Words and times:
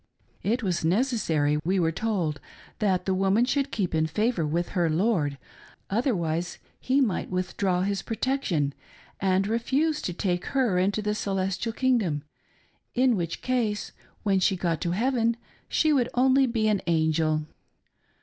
It 0.41 0.63
was 0.63 0.83
ne 0.83 1.01
cessary, 1.01 1.61
we 1.63 1.79
were 1.79 1.91
told, 1.91 2.39
that 2.79 3.05
the 3.05 3.13
woman 3.13 3.45
should 3.45 3.69
keep 3.71 3.93
in 3.93 4.07
favor 4.07 4.47
with 4.47 4.69
her 4.69 4.89
lord, 4.89 5.37
otherwise 5.91 6.57
he 6.79 6.99
might 6.99 7.29
withdraw 7.29 7.83
his 7.83 8.01
protection 8.01 8.73
and 9.19 9.45
refuse 9.47 10.01
to 10.01 10.11
take 10.11 10.45
her 10.57 10.79
into 10.79 11.03
the 11.03 11.13
celestial 11.13 11.73
kingdom; 11.73 12.23
in 12.95 13.15
which 13.15 13.43
case 13.43 13.91
when 14.23 14.39
she 14.39 14.55
got 14.57 14.81
to 14.81 14.89
heaven 14.93 15.37
she 15.69 15.93
would 15.93 16.09
only 16.15 16.47
be 16.47 16.67
an 16.67 16.81
angel 16.87 17.45